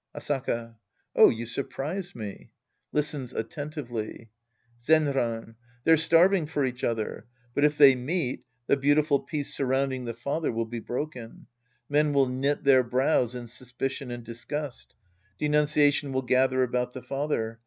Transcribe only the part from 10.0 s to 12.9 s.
the father will be broken. Men will knit their